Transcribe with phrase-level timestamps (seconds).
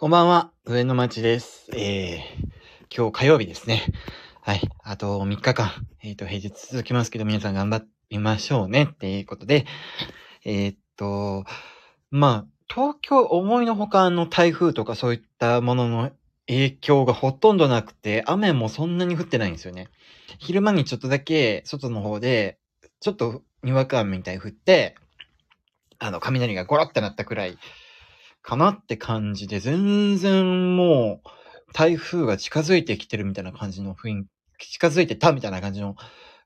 [0.00, 1.68] こんばんは、上野町です。
[1.76, 3.84] えー、今日火曜日ですね。
[4.40, 4.62] はい。
[4.82, 5.72] あと3日間、
[6.02, 8.88] えっ、と、平日続きますけど、皆さん頑張りましょうね。
[8.90, 9.66] っていうことで、
[10.46, 11.44] えーっと、
[12.10, 16.12] まあ、東京思いのほかの台風とかそういったものの
[16.46, 19.88] 影響がほとんどなくて、雨もそんなに降ってないんですよね。
[20.38, 22.58] 昼間にちょっとだけ外の方で、
[23.00, 24.94] ちょっとにわか雨みたいに降って、
[25.98, 27.58] あの、雷がゴロってなったくらい
[28.50, 31.28] かなって感じで、全然もう、
[31.72, 34.26] 台風が近づいてきてるみたいな感じの雰囲
[34.58, 35.94] 気、近づいてたみたいな感じの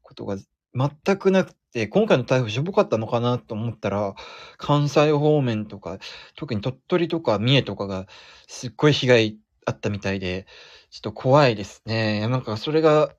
[0.03, 0.37] ことが
[0.75, 4.15] 全くなくて、今回の台風しょぼかったのかなと思ったら、
[4.59, 5.98] 関西方面とか、
[6.37, 8.07] 特に鳥取とか三重とかが
[8.48, 10.47] すっごい被害あったみたいで、
[10.91, 12.29] ちょっと怖いですね。
[12.29, 13.15] なんかそれが、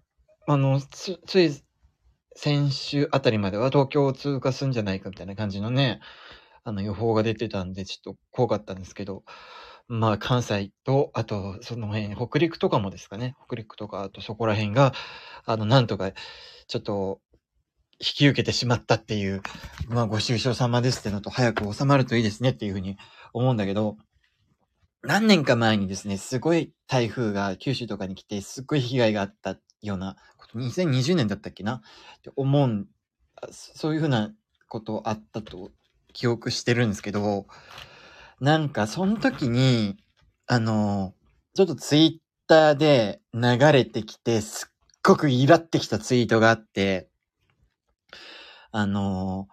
[0.45, 1.59] あの、つ、つい
[2.35, 6.01] 先週あたりまでは東京を通過するんじゃないかみたいな感じのね、
[6.65, 9.23] あの予報が出てたんで、ちょっと怖かったんですけど、
[9.87, 14.91] まあ関西と、あとその辺、北陸とかもですかね、北陸とか、あとそこら辺が、
[15.45, 16.11] あの、なんとか、
[16.67, 17.21] ちょっと、
[17.99, 19.43] 引き受けてしまったっていう、
[19.87, 22.97] まあご愁傷様ですってのと、早く収まるといいですねっていうふうに
[23.31, 23.97] 思うんだけど、
[25.03, 31.83] 何年か前にですね、すごい台風が九州とかに来て、すっごい被害があったようなこと、2020年だったっけな？
[32.17, 32.87] って思う、
[33.51, 34.33] そういうふうな
[34.67, 35.69] ことあったと
[36.15, 37.45] 記憶してるんですけど、
[38.39, 39.97] なんかその時に、
[40.47, 41.13] あの、
[41.53, 47.09] ちょっとツイッターで流れてきて、すっごくイラってきたツイートがあって、
[48.71, 49.49] あの、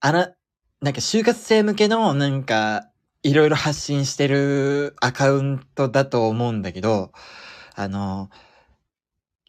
[0.00, 0.34] あら、
[0.80, 2.88] なんか就活生向けのなんか、
[3.24, 7.10] いろいろ発信してるアカウントだと思うんだけど、
[7.74, 8.30] あの、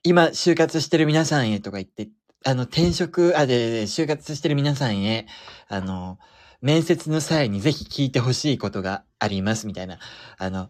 [0.02, 2.10] 今就活してる皆さんへとか言って、
[2.46, 5.28] あの、転職、あ、で、で就活してる皆さんへ、
[5.68, 6.20] あの、
[6.62, 9.98] 面接の際にぜひ聞いてほしいことがあります、みたいな。
[10.38, 10.70] あの、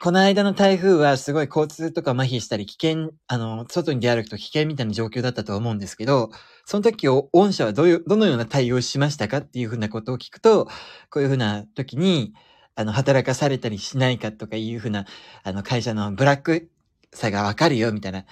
[0.00, 6.30] この間の台風はすごい交通とか麻痺したり危険、あの、外に出歩くと危険みたいな状況だったと思うんですけど、
[6.66, 10.66] その時を、御社はどういう、どのような対応しましたかっていうふうなことを聞くと、
[11.10, 12.34] こういうふうな時に、
[12.76, 15.06] あの、働かされたりしないかとかいうふうな、
[15.44, 16.70] あの、会社のブラック
[17.14, 18.24] さがわかるよ、みたいな。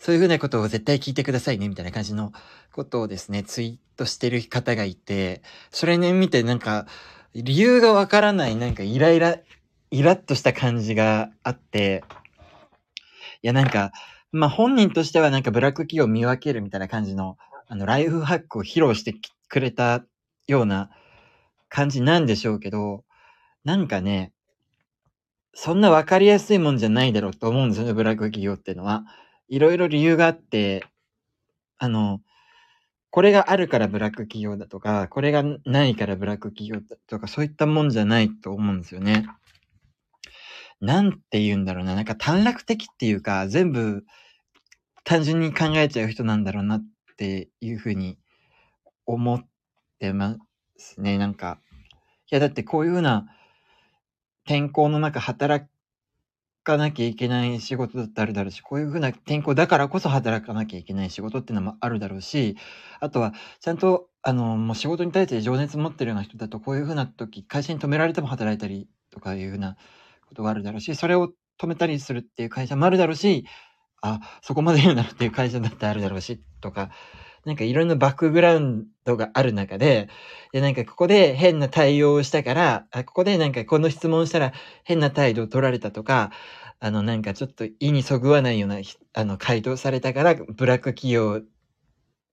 [0.00, 2.32] そういうふうなことを絶対聞いてくださいね、みたいな感じの
[2.72, 6.86] ことをですね、ツイートしてる方がいて、それね、見てなんか、
[7.34, 9.36] 理由がわからない、なんかイライラ、
[9.90, 12.02] イラッとした感じがあって、
[13.42, 13.92] いや、なんか、
[14.32, 17.36] まあ、本人としてはなんかブラック企業を見分けるみたいな感じの、
[17.68, 19.14] あの、ライフハックを披露して
[19.48, 20.02] くれた
[20.46, 20.90] ような
[21.68, 23.04] 感じなんでしょうけど、
[23.64, 24.32] なんかね、
[25.52, 29.04] そんなわかりやすいもんじゃないだろうと思うんですよね、ブラック企業っていうのは。
[29.50, 30.84] いろいろ理由があって、
[31.76, 32.20] あの、
[33.10, 39.26] これがあるからブラック企業だとか、これがないからブラック企業だとか、そういったもんじゃないと思うんですよね。
[40.80, 41.96] なんて言うんだろうな。
[41.96, 44.04] なんか短絡的っていうか、全部
[45.02, 46.84] 単純に考えちゃう人なんだろうなっ
[47.16, 48.18] ていうふうに
[49.04, 49.44] 思っ
[49.98, 50.36] てま
[50.78, 51.18] すね。
[51.18, 51.58] なんか、
[52.30, 53.26] いやだってこういうふうな
[54.46, 55.68] 天候の中働
[56.64, 62.56] かなきゃいけない仕事だってあるだろうし、こういうふうな天候だからこそ働かなきゃいけない仕事っていうのもあるだろうし、
[63.00, 69.76] あとは、ちゃんと、あの、もう仕事に対して情熱持ってるような人だと、こういうふうな時、会社に止められても働いたりとかいうふうな
[70.28, 73.46] ことがあるだろうし、それを止めたりするっていう会社もあるだろうし、
[74.02, 76.90] あ、そこまで言うならっていう会社だってあるだろうし、とか、
[77.46, 80.08] なんかいろんなバックグラウンドがある中で、
[80.52, 84.52] で、なんかここで変な対応をしたから、あここでなんかこの質問したら
[84.84, 86.30] 変な態度を取られたとか、
[86.80, 88.78] あのなんかちょっと意にそぐわないような
[89.14, 91.40] あの回答されたからブラック企業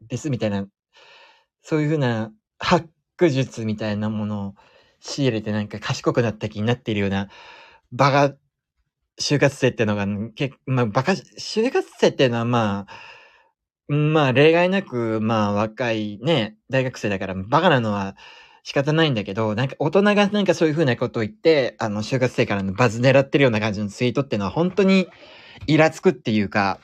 [0.09, 0.67] ですみたいな、
[1.63, 4.55] そういうふうなハック術みたいなものを
[5.01, 7.29] 仕入れてなんか賢くなった気になっているような
[7.91, 8.35] バカ
[9.21, 12.93] 就活生ってのが、けまあバカ、就活生っていうのはまあ、
[13.87, 18.15] まあ、例外なく、まあ、若いね、大学生だから、バカなのは
[18.63, 25.07] 仕方ないんだけど、なんか大人がなんかそういう風なことを言って、あの、就活生からのバズ狙ってるような感じのツイートっていうのは本当に
[25.67, 26.79] イラつくっていうか、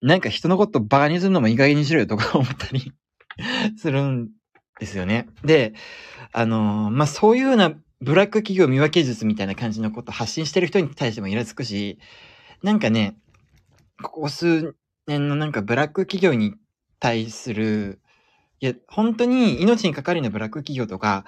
[0.00, 2.92] なんか人のことバカにするのも意外にしろよとか思ったり
[3.76, 4.30] するん
[4.80, 5.28] ですよね。
[5.44, 5.74] で、
[6.32, 11.98] あのまあ、そういう風なブラック企業見分け術みたいな感じのことを発信してる人に対してもイラつくし、
[12.62, 13.16] なんかね、
[14.02, 14.74] ここ数
[15.06, 16.54] 年のなんかブラック企業に
[17.00, 18.00] 対する、
[18.60, 21.24] いや、本当に命にかかるようなブラック企業とか、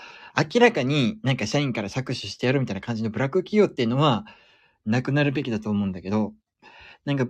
[0.55, 4.27] 明らかになんか社員から搾取してやるみたいな感じのブラック企業っていうのは、
[4.87, 6.33] なくなるべきだと思うんだけど、
[7.05, 7.27] なんか、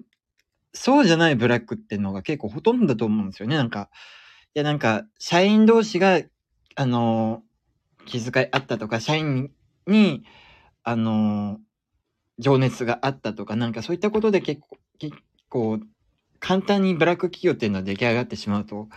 [0.75, 3.57] そうじゃないブラックっていうのが結構ほとんどだと思うんですよね。
[3.57, 3.91] なんか、
[4.55, 6.23] いやなんか、社員同士が、
[6.77, 7.43] あの、
[8.07, 9.53] 気遣いあったとか、社員
[9.87, 10.25] に、
[10.85, 11.61] あの、
[12.39, 15.17] 情熱があったとか、なんかそういったことで結構、結
[15.49, 15.81] 構、
[16.47, 18.89] 簡単にブラック企業っていうのは出来上がってしまうと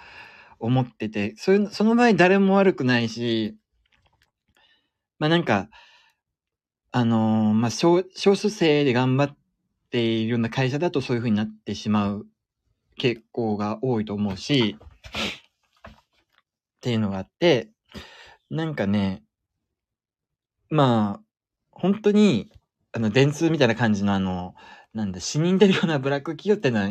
[0.60, 3.58] 思ってて、そういう、その場合誰も悪くないし、
[5.18, 5.68] まあなんか、
[6.92, 9.38] あのーまあ少、少数生で頑張っ
[9.90, 12.28] ているような会社だとそういう風になってしまう
[13.00, 14.80] 傾向が多いと思うし、っ
[16.82, 17.72] ていうのがあって、
[18.52, 19.24] なんかね、
[20.70, 21.24] まあ、
[21.72, 22.52] 本当に、
[22.92, 24.54] あの、電通みたいな感じのあの、
[24.94, 26.90] なんだ、死人出るようなブラック企業ってのは、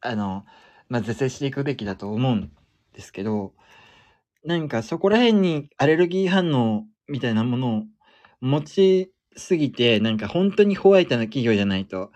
[0.00, 0.44] あの、
[0.88, 2.52] まあ、是正していくべきだと思うん
[2.92, 3.54] ですけど、
[4.44, 7.82] なんかそこら辺にアレルギー反応みたいなものを
[8.40, 12.12] 持ちすぎて、なんか本当にホワイトな企業じゃないと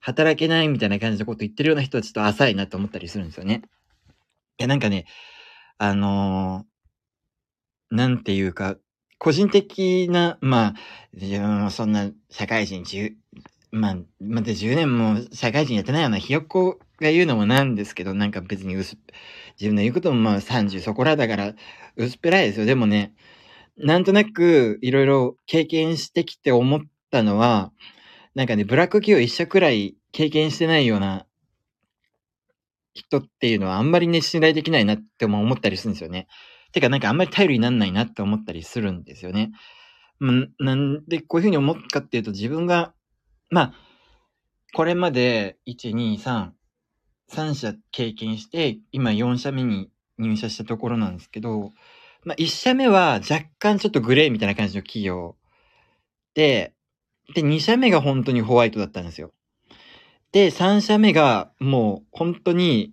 [0.00, 3.62] 働けないみたいな感じのこと言ってるような人はちょっと浅いなと思ったりするんですよね。
[4.58, 5.06] いや、なんかね、
[5.78, 6.74] あのー
[7.90, 8.76] なんていうか、
[9.18, 10.74] 個人的な、まあ、
[11.12, 13.14] 自分もそんな社会人10、
[13.70, 18.98] まあ、まだ10年も社会人やってないようなひよっこが言うのもなんですけど、なんか別に薄っ、
[19.60, 21.54] 自分の言うこともまあ30そこらだから
[21.96, 22.66] 薄っぺらいですよ。
[22.66, 23.14] でもね、
[23.76, 26.80] なんとなくいろいろ経験してきて思っ
[27.10, 27.72] たのは、
[28.34, 31.26] なんかね、ブラック企業一社くらい経験してないような
[32.94, 36.28] 人っていうのはあんまりね、信頼できないなっても思ったりするんですよね。
[36.72, 39.52] てか、なんかあんまり頼りになんないなって思ったりするんですよね。
[40.20, 42.94] なんでこういうふうに思ったかっていうと、自分が、
[43.50, 43.74] まあ、
[44.72, 46.50] これまで、1、2、3、
[47.30, 51.72] 3社経験して、今4社目に入社したところなんですけど、
[52.24, 55.36] まあ、1社目は若干ちょっとグレーみたいな感じの企業
[56.34, 56.72] で、
[57.34, 59.32] で、2社目が本当にホワイトだったんですよ。
[60.32, 62.92] で、3社目がもう本当に、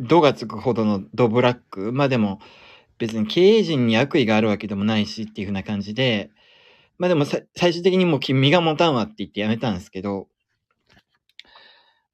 [0.00, 1.92] 度がつくほどのドブラック。
[1.92, 2.40] まあでも、
[2.98, 6.30] 別に経営陣に悪意があるわけでもないしっていう風な感じで、
[6.98, 10.28] まあでも最終的にもう君が持たんわって言ってやめたんですけど、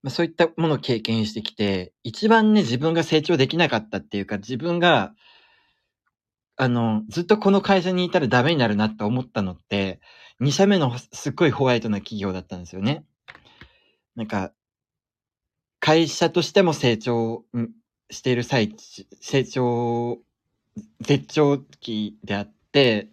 [0.06, 5.16] まあそういったものを経験してきて、一番ね、自分が成長できなかったっていうか、自分が、
[6.54, 9.98] あの、ずっとこの会社にいたらダメになるなって思ったのって、
[10.40, 13.04] 2社目のすっごいホワイトな企業だったんですよね。
[14.14, 14.52] なんか、
[15.80, 17.44] 会社としても成長
[18.08, 20.18] している最中、成長、
[21.00, 23.08] 絶頂期であって、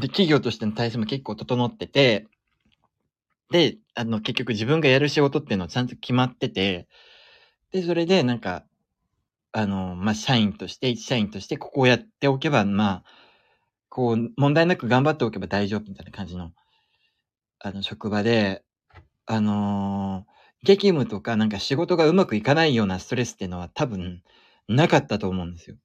[0.00, 2.28] で、企業としての体制も結構整ってて、
[3.52, 6.88] で、あの、結局自分がやる仕事っていうのはちゃんと決まってて、
[7.72, 8.64] で、それでなんか、
[9.52, 13.04] あの、まあ、社員として、一社員として、ここをやっておけば、まあ、
[13.90, 16.52] こう、問題なく頑張っておけば大丈夫みたいな感じの、
[17.60, 18.64] あの、職場で、
[19.26, 20.32] あのー
[20.64, 24.22] 激務とかなんか仕事がうまくいかないようなストレスっていうのは多分
[24.68, 25.76] なかったと思うんですよ。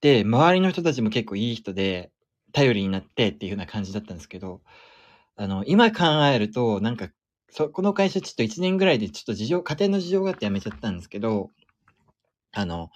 [0.00, 2.12] で、周りの人たちも結構いい人で、
[2.52, 4.62] 頼りになってっていう風な感じだったんですけど、
[5.36, 7.08] あの、今考えると、なんか、
[7.50, 11.50] そ、この会社ちょっと1年ぐらいでちょっと事情、家庭の事情があって辞めちゃったんですけど、
[12.52, 12.90] あの、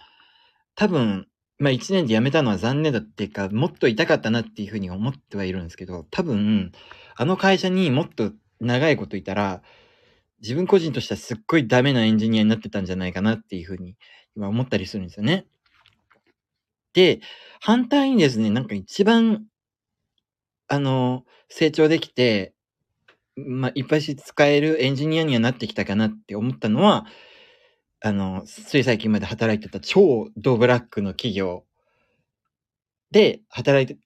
[0.76, 1.26] 多分、
[1.58, 6.72] まあ1年で辞めたのは残念だっていうか、もっと痛かったなっていう風に思ってはいるんですけど、多分、
[7.16, 9.62] あの会社にもっと長いこといたら、
[10.40, 13.96] 自分個人としてはすっごいダメなエンジニアになってたんじゃないかなっていう風に
[14.36, 15.46] 今思ったりするんですよね。
[16.92, 17.20] で、
[17.60, 19.44] 反対にですね、なんか一番、
[20.68, 22.54] あの、成長できて、
[23.36, 27.06] まあ、いっぱいし使えるエンジニアにはなってきたかなって思ったのは、
[28.00, 31.64] あの、つい最近まで働いてた超ドブラックの企業
[33.10, 34.00] で働いて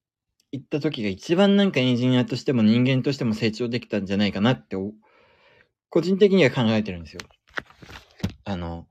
[0.53, 4.77] いった時が一番なんかエンジニアとしても人間としても成長できたんじゃないかなって
[5.89, 7.21] 個人的には考えてるんですよ。
[8.45, 8.87] あの、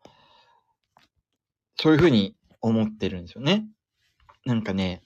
[1.77, 3.65] そういうふうに思ってるんですよね。
[4.45, 5.01] なんかね、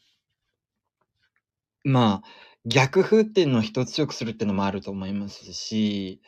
[1.83, 2.27] まあ、
[2.65, 6.21] 逆風っていうのを一つ強くするっていうのもあると思いますし、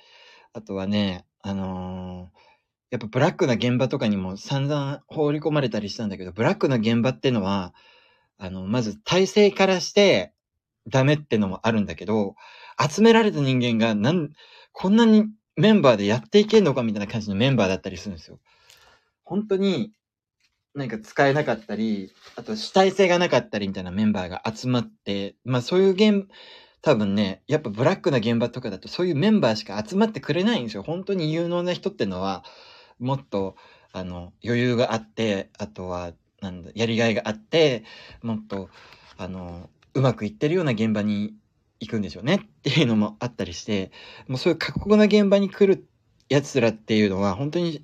[0.54, 2.48] あとはね、あのー
[2.90, 7.74] やっぱブラックな現場とかにも散々放り込まれたりしたんだけど、ブラックな現場っていうのは、
[8.38, 10.34] あの、まず体制からして
[10.88, 12.36] ダメってのもあるんだけど、
[12.90, 14.30] 集められた人間がなん、
[14.72, 15.26] こんなに
[15.58, 18.40] メンバーでやっていけんのかみたいな感じのメンバーだったりするんですよ。
[19.24, 19.92] 本当に、
[20.76, 26.28] なんか使えなかったり、あと主体性がなかったりみたいなメンバーが集まって、まあそういう現、
[26.82, 30.84] 多分ね、やっぱブラックな現場とかだとそういうメンバーしか集まってくれないんですよ。
[30.84, 32.44] 本当に有能な人ってのは、
[33.00, 33.56] もっと、
[33.94, 37.84] あの、余裕があって、あとは、なんだ、やりがいがあって、
[38.22, 38.70] もっと、
[39.18, 41.34] あの、うまくいってるような現場に
[41.80, 43.92] 行くんでしょうねっていうのもあったりして、
[44.28, 45.88] もうそういう過酷な現場に来る
[46.30, 47.84] 奴らっていうのは、本当に、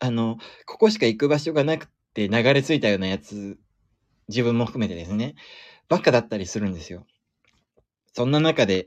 [0.00, 3.58] あの、ここしか行く場所がなくって流れ着いたようなやつ、
[4.28, 5.34] 自分も含めてですね、
[5.88, 7.04] ばっかだったりするんですよ。
[8.12, 8.86] そんな中で、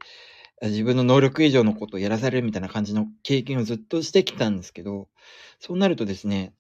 [0.62, 5.10] 自分の能力以上のことをやらされるみたいな感じの経験をずっとしてきたんですけど、
[5.60, 6.54] そうなるとですね、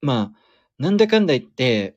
[0.00, 0.38] まあ、
[0.78, 1.96] なんだかんだ言って、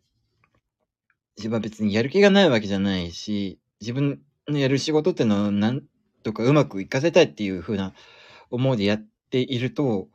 [1.38, 5.84] 自分は別にやる気がないわけじゃないし、自分のやる仕事ってのはなん
[6.24, 7.94] とかうまくいかせたいっていう風な
[8.50, 10.10] 思いでやっていると、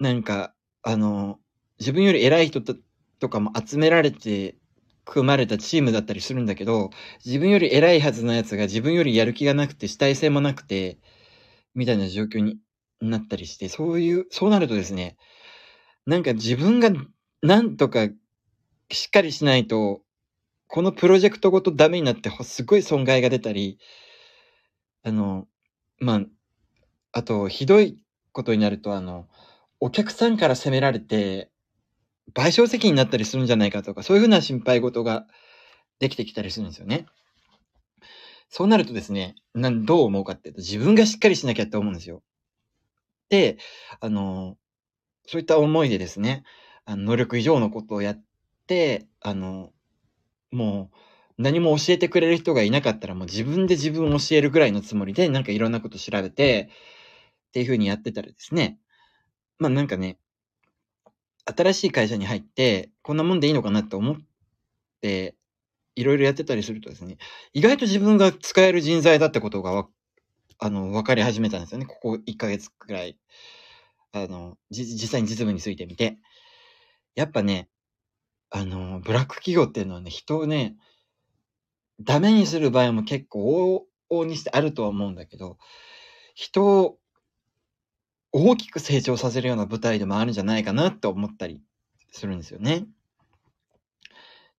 [0.00, 0.55] なんか、
[0.86, 1.40] あの、
[1.80, 4.54] 自分より偉い人とかも集められて
[5.04, 6.90] 組まれたチームだったりするんだけど、
[7.24, 10.98] 自分より偉いはずのやつが自分よりやる気がなくて主体性もなくて、
[11.74, 12.58] みたいな状況に
[13.00, 15.16] なったりして、そういう、そうなるとですね、
[16.06, 16.90] なんか自分が
[17.42, 18.08] なんとか
[18.92, 20.02] しっかりしないと、
[20.68, 23.78] このプロジェクトごとダメになって、すごい損害が出たり、
[25.02, 25.46] あの、
[25.98, 26.20] まあ、
[27.12, 27.98] あと、ひどい
[28.32, 29.28] ことになると、あの、
[29.80, 31.50] お客さんから責められて、
[32.34, 35.26] 賠償責任になったりするんじゃないかとか、そういうふうな心配事が
[35.98, 37.06] できてきたりするんですよね。
[38.48, 42.22] そうなるとですね、なん、どう思うかっていうと、自分がしっかりしなきゃって思うんですよ。
[43.28, 43.58] で、
[44.00, 44.56] あの、
[45.26, 46.44] そういった思いでですね、
[46.84, 48.24] あの能力以上のことをやっ
[48.66, 49.72] て、あの、
[50.52, 56.70] もう何も教えてくれる人がいなかったらもう自分で自分を教えるぐらいのつもりで、なんかいろんなこと調べて、
[57.48, 58.78] っていうふうにやってたらですね、
[59.58, 60.18] まあなんかね、
[61.44, 64.16] 新しい会社に入って、こんなもんでいいのかなって思っ
[65.00, 65.36] て、
[65.94, 67.16] いろいろやってたりするとですね、
[67.54, 69.88] 意外と自分が使える人材だってことがわ、
[70.58, 71.86] あの、分かり始めたんですよね。
[71.86, 73.18] ここ1ヶ月くらい。
[74.12, 76.18] あの、じ、実際に実務についてみて。
[77.14, 77.68] やっぱね、
[78.50, 80.76] あの、ブラック企業っていうのはね、人をね、
[82.00, 85.56] ダメにする場合も結構往々にしてあるとは思うんだけど、
[86.34, 86.98] 人を
[88.38, 91.62] 大きく成長させるような舞台でもあるんじゃないかなって思ったり
[92.12, 92.76] するんですよね。
[92.76, 92.86] っ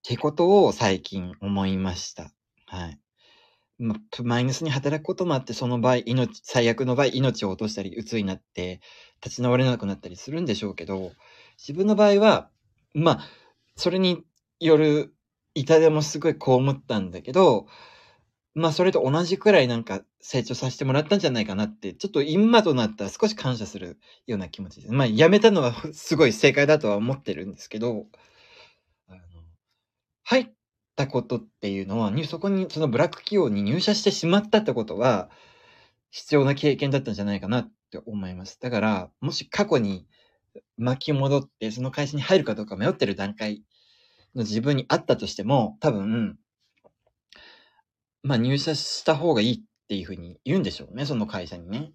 [0.03, 2.31] てことを最近思いました。
[2.65, 2.99] はい。
[3.77, 8.81] まマイナスに働くこともあって、その場合、命、最悪の場合、命を落としたり、鬱になって、
[9.23, 11.11] 立ち直れなくなったりするんでしょうけど、
[11.59, 12.49] 自分の場合は、
[12.95, 13.19] まあ、
[13.75, 14.23] それに
[14.59, 15.13] よる
[15.53, 17.67] 痛手もすごいこう思ったんだけど、
[18.57, 24.93] まあ、それと同じくらいなんか成長させてもらったんじゃないかなって、ちょっと今となったら少し感謝するような気持ちです。
[24.93, 28.07] まあ、辞めたのはすごい正解だとは思ってるんですけど、
[29.07, 29.19] あの、
[30.23, 30.49] 入っ
[30.95, 35.29] たことっていうのは、そこに、そのブラック企業に入社してしまったってことは、
[36.09, 38.59] 必要な経験だったんじゃないかなって思います。
[38.59, 40.07] だから、もし過去に
[40.77, 43.63] 巻き戻って、その会社に入るかどうか迷ってる段階
[44.35, 46.39] の自分にあったとしても、多分、
[48.27, 51.91] まあ入社した方がいいっていうふうに言うんでしょうね、その会社にね。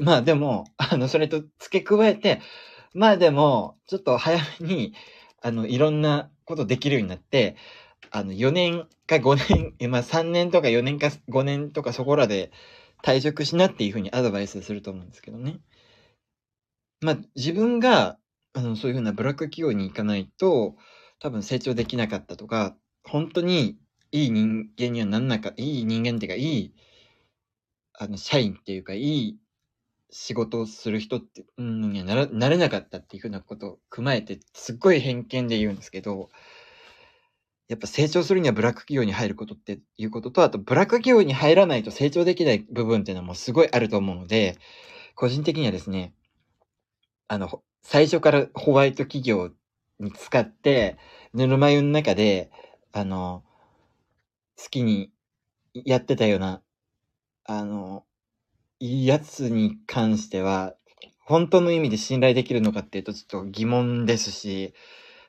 [0.00, 2.40] まあでも、あの、それと付け加えて、
[2.94, 4.94] まあでも、ちょっと早めに、
[5.42, 7.56] あの、いろんなことできるようになって、
[8.10, 12.52] あの、4年か5年、まあ3年とか4年か5年とかそこらで
[13.04, 15.60] 退職しなっていうふうにアドバイスすると思うんですけどね。
[17.00, 18.18] まあ自分が、
[18.54, 20.76] あの、そういうふうなブラック企業に行かないと、
[21.20, 23.76] 多分成長できなかったとか、本当に
[24.12, 26.74] いい人間にはなんなか、いい人間っていうか、いい、
[27.94, 29.38] あの、社員っていうか、いい
[30.10, 36.30] 仕事をする人って、うん、にはならなれなかったっていうふうなことを踏まえて、すっごい偏見で言うんですけど、
[37.68, 44.56] やっぱ成長するにはブラック企業に入ることっていうことと、あとブラック企業に入らないと成長できない部分っていうのもすごいあると思うので、
[45.14, 46.14] 個人的にはですね、
[47.28, 49.50] あの、最初からホワイト企業
[50.00, 50.96] に使って、
[51.34, 52.50] ぬるま湯の中で、
[52.92, 53.44] あの、
[54.58, 55.12] 好きに
[55.72, 56.62] やってたような、
[57.44, 58.04] あの、
[58.80, 60.74] いいやつに関しては、
[61.20, 64.74] 本当の意味で信頼できるのかっていうとちょっと疑問ですし、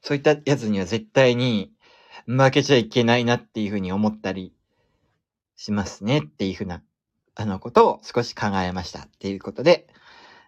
[0.02, 1.72] そういったやつには絶対に
[2.26, 4.54] 負けちゃいけないなっていうふうに思ったり
[5.56, 6.82] しますねっていうふうな、
[7.36, 9.88] あのことを少し考えましたっていうことで、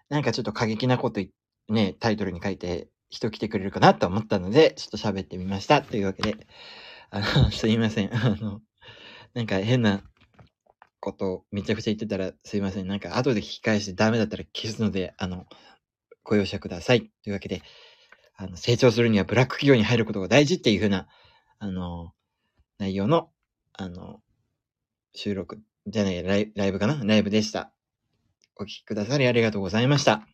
[0.08, 1.20] なんかちょっと過激なこと
[1.68, 6.46] ね、タイトルに書いて人来てくれるかなと思ったので、ちょっと喋ってみましたというわけで、
[7.10, 8.14] あの、すいません。
[8.14, 8.60] あの、
[9.34, 10.02] なんか変な
[11.00, 12.86] ことめちゃくちゃ言ってたらすいません。
[12.86, 15.46] なんか後で聞き返してダメだったら消すので、あの、
[16.22, 17.10] ご容赦ください。
[17.24, 17.62] というわけで、
[18.36, 21.08] あの、成長するにはブラック企業に入ることが大事っていうふうな、
[21.58, 22.12] あの、
[22.78, 23.30] 内容の、
[23.72, 24.20] あの、
[25.14, 27.04] 収録じゃないライ、ライブかな？
[27.04, 27.72] ライブでした。
[28.56, 30.31] お聞きくださりありがとうございました。